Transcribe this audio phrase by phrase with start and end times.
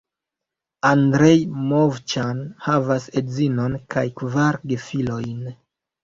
[0.91, 1.33] Andrej
[1.73, 5.45] Movĉan havas edzinon kaj kvar gefilojn.